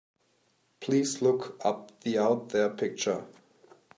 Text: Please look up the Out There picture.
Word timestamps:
Please 0.79 1.21
look 1.21 1.61
up 1.63 2.01
the 2.01 2.17
Out 2.17 2.49
There 2.49 2.69
picture. 2.71 3.27